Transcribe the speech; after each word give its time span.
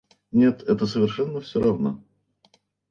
Нет, 0.31 0.63
это 0.63 0.87
совершенно 0.87 1.41
все 1.41 1.61
равно. 1.61 2.03